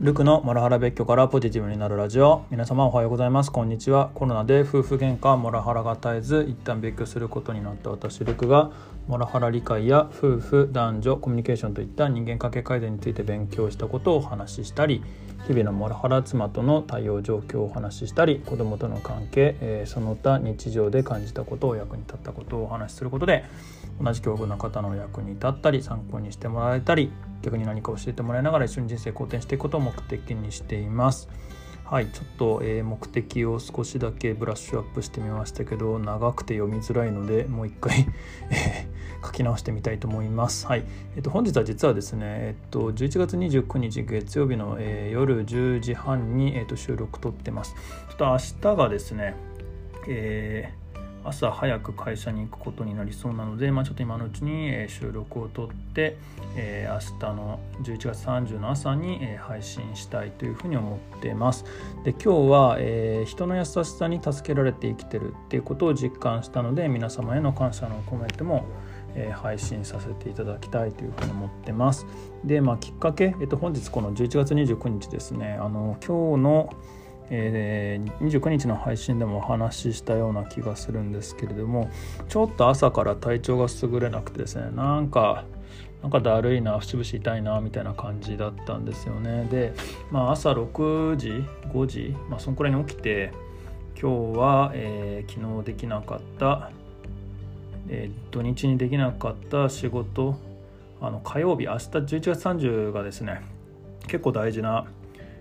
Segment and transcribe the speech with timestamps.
[0.00, 2.46] ルクのモラハラ別居からポジティブになるラジオ。
[2.50, 3.52] 皆様おはようございます。
[3.52, 4.10] こんにちは。
[4.14, 8.70] コロナで夫婦喧嘩モラハラが絶えず一旦別居することになった私ルクが
[9.08, 15.02] モラハラ理解や夫婦男女コミュニケーションといった人間関係改善について勉強したことをお話ししたり
[15.46, 23.44] 日々のモラハラ妻との対応状況をお話ししたり子供との関係、えー、その他日常で感じたことを役に立ったことをお話しすることで
[24.00, 27.10] 同じ境遇の方の役に立ったり参考にしてもらえたり
[27.42, 31.28] 逆に何か教えてもらいながら一緒に人生好転していくことを目的にしています。
[31.84, 38.06] はいちょっと、え、目的を少しだけブラッシュアップしてみましたけど長くて読みづらいのでもう一回
[38.50, 38.86] え
[39.24, 40.68] 書き直してみたいと思います。
[40.68, 40.84] はい、
[41.16, 47.74] えっと本日は実はですね、えっと11月29日月曜日の、え、夜10時半にえっと収録撮ってます。
[48.08, 49.34] ちょっと明日がですね、
[50.06, 50.72] え
[51.24, 56.16] 朝早く会社に行くことになりそうなので、まあ、ちょっと今のうちに収録を撮って、
[56.56, 61.64] えー、明日の11月30の朝に配信したいというふうに思ってます。
[62.04, 68.66] で今日は、えー、人の優しさに助けられて生きてるっていうことを実感したので皆様への感謝のコメントも
[69.34, 72.06] 配信させていただきたいというふうに思ってます。
[72.44, 76.70] で、まあ、きっかけ、えっと、本日この11月29日ですね、あの今日の
[77.30, 81.88] えー、29日の配信でもお話ししたような気がするんですけれども
[82.28, 85.44] ちょっと朝から体調が優れなくてですねなんか
[86.02, 89.46] なんかだるいな節々痛いなみたいな感じだったんですよね。
[89.50, 89.74] で、
[90.10, 93.32] まあ、朝6時5時、まあ、そのくらいに起きて
[94.00, 96.70] 今日は、えー、昨日できなかった、
[97.88, 100.36] えー、土日にできなかった仕事
[101.02, 103.42] あの火曜日明日11月30がですね
[104.06, 104.86] 結構大事な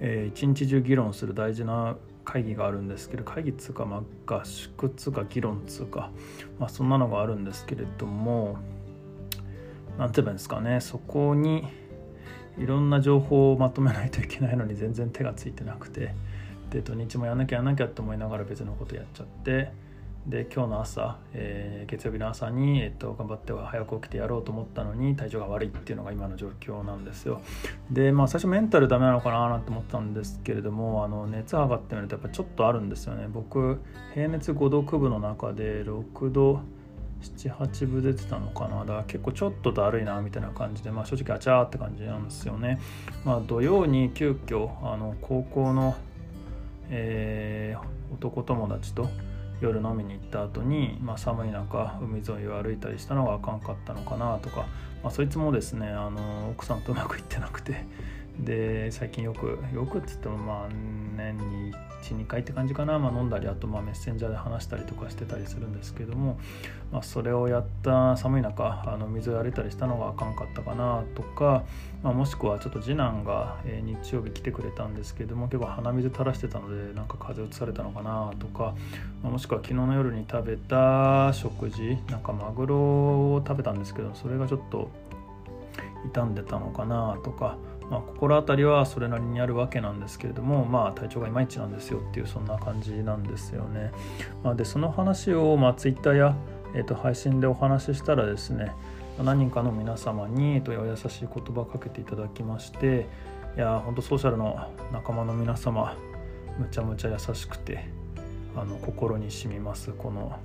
[0.00, 6.10] えー、一日中議論する大事な会議があるんですけど会議っつうか、まあ、合宿っつうか議論っつうか、
[6.58, 8.58] まあ、そんなのがあるんですけれども
[9.98, 11.66] 何て言えばいいんですかねそこに
[12.58, 16.14] いろんな情報をまとめないといけないのに全然手がついてなくて
[16.70, 19.72] で土日もやんなきゃやんなきゃって思いながら別のことやっちゃって
[20.26, 27.40] で今日の朝、えー、月曜日の朝に、えっと、頑張っては早く起きてやろうと思ったのに体調が悪いっていうのが今の状況なんですよ。
[27.90, 33.28] でまあ最初メンタルダメなのかななんて思ったんですけれどもあの熱測ってみるとやっぱちょっとあるんですよね。
[33.32, 33.80] 僕
[34.14, 36.60] 平熱5度9分の中で6度
[37.22, 38.80] 78分出てたのかな。
[38.80, 42.78] だから結構ちょっとだるいなみたいな感じで、まあ、正直あちゃーって感じなんですよね、
[43.24, 45.96] まあ、土曜に急遽あの高校の、
[46.88, 49.08] えー、男友達と
[49.60, 54.66] 夜飲みに行った後に、まあ、寒い中海沿いを歩いたりしたのがあかんかったのかなとか、
[55.02, 57.84] まあ、そいつもですねあの奥さんとうまくいってなくて
[58.38, 60.68] で最近よくよくっつってもまあ
[61.20, 66.38] 年に12回って感じかな、まあ、飲んだりあとまあメッセンジャーで話したりとかしてたりするんですけども、
[66.90, 71.64] まあ、それをやった寒い中あの水を歩いたりしたのがあかんかったかなとか、
[72.02, 78.74] まあ、もしくはちょっと次男が、日曜日来てくれたんですけども結構鼻水垂らしてたのでなんか風邪うつされたのかなとか、
[79.22, 84.90] まあ、もしくは昨日の夜に食べた食事なんかマグロを食べたんですけどそれがちょっと
[86.14, 87.58] 傷んでたのかなとか
[87.90, 93.90] まあ、心当たりはそれなりにあるわけなんですけれども、まあ、体調がいまいちなんですよっていうそんな感じなんですよね。
[94.44, 96.36] まあ、でその話を、まあ、Twitter や、
[96.74, 98.72] えー、と配信でお話ししたらですね
[99.22, 103.08] 何人かの皆様に、えー、と優しい言葉をかけていただきまして
[103.56, 105.96] いや本当ソーシャルの仲間の皆様
[106.58, 107.88] むちゃむちゃ優しくて
[108.56, 110.38] あの心に染みますこの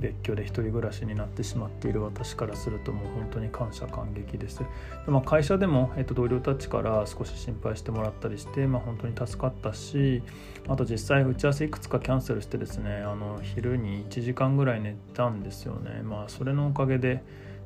[0.00, 4.58] 別居で一人暮らしになってしまっている私からするともう本当に感謝感激です。
[4.58, 4.66] で、
[5.08, 10.22] まあ、会社でも、えっと、同僚たちから少し心配してもらったりして、まあ、本当に助かったし
[10.68, 16.02] あと実際打ち合わせいくつかキャンセルしてですねあの昼に1時間ぐらい寝たんですよね。
[16.02, 17.22] まあそれのおかげで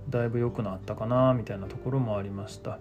[0.09, 2.79] だいぶ良くなったかなみたいなところもありました。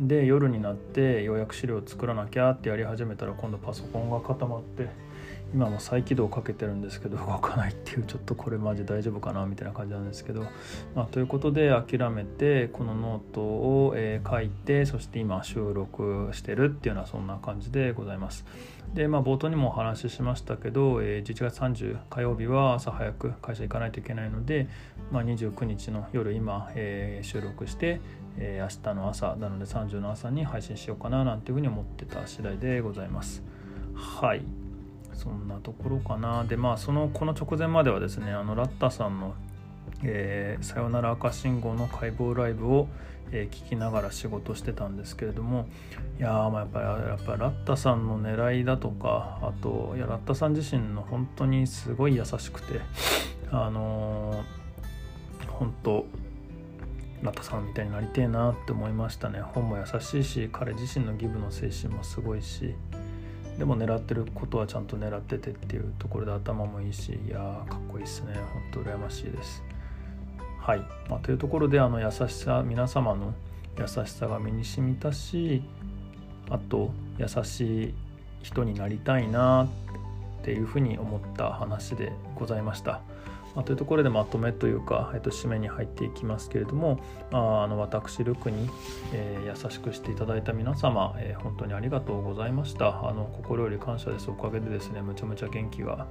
[0.00, 4.88] で夜になってようやく資料を作らなきゃってやり始めたら今度パソコンが固まって
[5.54, 10.42] 今も再起動かけてるんですけど動かないっていうちょっとこれマジ大丈夫かなみたいな感じなんですけど、
[10.94, 18.44] まあ、ということで諦めてこのノートを、え書いてそして今収録してるっていうのはそんな感じでございます。
[18.94, 24.68] でまあ冒頭にもお話ししましたけど、え11月30火曜日は朝早く会社行かないといけないので、
[25.10, 28.00] まあ、29日の夜今、えー、収録して、
[28.38, 33.42] えー、明日の朝なので30の朝に配信しようかななんていうふうに思ってた次第でございます。
[33.94, 34.42] はい
[35.18, 36.44] そんなところかな。
[36.44, 39.34] でまあそのこの直前まではですねあのラッタさんの
[40.04, 42.88] えー、さよなら赤信号の解剖ライブを、
[43.32, 45.66] え、聞きながら仕事してたんですけれども
[46.18, 52.80] いやまあやっぱりやっぱラッタさんの狙いだとかあといやラッタさん自身の本当にすごい優しくて
[53.50, 56.06] あのー、本当
[57.22, 59.40] ラッタさんみたいになりてえなって思いましたね。
[59.40, 62.74] 本も優しいし彼自身のギブの精神もすごいし。
[63.58, 68.34] でも狙ってることはちゃんと狙っててっていうところで頭もいいしいやーかっこいいっすね。
[68.34, 69.64] ほんと羨ましいです。
[70.60, 70.78] はい、
[71.10, 73.34] まあ、というところであの優しさ皆様の
[73.76, 75.62] 優しさが身に染みたし
[76.50, 77.94] あと優しい
[78.42, 79.68] 人になりたいなっ
[80.44, 83.00] ていうふうに思った話でございました。
[83.58, 87.00] まあ、というところでまとめというか、えっと、締めに入っていきますけれども、
[87.32, 88.70] まあ、あの私ルクに、
[89.12, 93.08] えー、優しくしていただいた皆様、えー、本当にありがとうございました。
[93.08, 94.30] あの心より感謝です。
[94.30, 96.06] おかげでですねむちゃむちゃ元気が、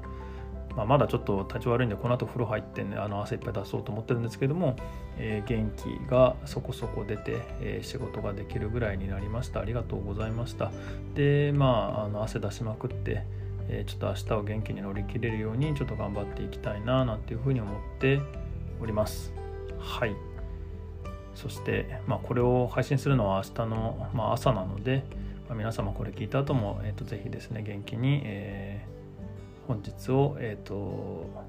[0.75, 4.75] まあ、まだちょっと体調悪いんでこの後風呂入ってねあの汗いっぱい出そうと思ってるんですけども、
[5.17, 9.61] えー、元気がそこそこ出て、え仕事ができるぐらいになりました。
[9.61, 10.69] ありがとうございました。
[11.15, 13.23] でまああの汗出しまくって
[13.69, 18.19] えちょっと明日を元気に乗り切れるようにちょっと頑張っていきたいななんていうふうに思って
[18.81, 19.33] おります
[19.79, 20.15] はい
[21.35, 25.03] そして、まあ、これを配信するのは明日の、まあ、朝なので、
[25.47, 31.47] まあ、皆様これ聞いた後も、えーと、ぜひですね元気に、えー、本日を、えーと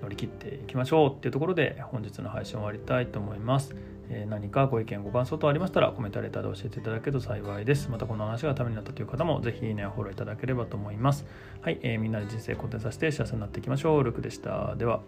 [0.00, 3.74] 乗り切っていきましょうっていうところで本日の配信を終わりたいと思います。
[4.12, 7.88] え何かご意見ご感想等ありましたらコメントレターで教えていただけると幸いです。
[7.90, 11.24] またこの話がためになったという方もぜひいいねフォローいただければと思います。
[11.62, 14.04] はい、えー、みんなで人生肯定させて幸せになっていきましょう。
[14.04, 14.74] ルクでした。
[14.76, 15.00] では。